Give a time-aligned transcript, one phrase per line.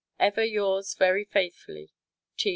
[0.19, 1.91] Ever yours very faithfully,
[2.35, 2.49] T.